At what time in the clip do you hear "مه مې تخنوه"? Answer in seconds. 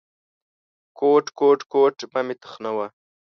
2.13-2.87